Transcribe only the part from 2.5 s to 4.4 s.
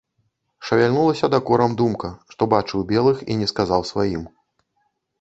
бачыў белых і не сказаў сваім.